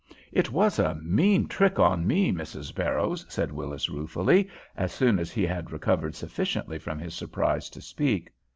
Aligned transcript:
"It 0.31 0.51
was 0.51 0.79
a 0.79 0.95
mean 0.95 1.47
trick 1.47 1.77
on 1.77 2.07
me, 2.07 2.31
Mrs. 2.31 2.73
Barrows," 2.73 3.23
said 3.29 3.51
Willis, 3.51 3.87
ruefully, 3.87 4.49
as 4.75 4.91
soon 4.91 5.19
as 5.19 5.31
he 5.31 5.45
had 5.45 5.71
recovered 5.71 6.15
sufficiently 6.15 6.79
from 6.79 6.97
his 6.97 7.13
surprise 7.13 7.69
to 7.69 7.81
speak. 7.81 8.31